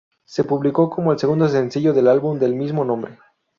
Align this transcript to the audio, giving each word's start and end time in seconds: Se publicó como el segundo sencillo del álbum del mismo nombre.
Se 0.25 0.43
publicó 0.43 0.89
como 0.89 1.11
el 1.13 1.19
segundo 1.19 1.47
sencillo 1.47 1.93
del 1.93 2.07
álbum 2.07 2.39
del 2.39 2.55
mismo 2.55 2.83
nombre. 2.83 3.19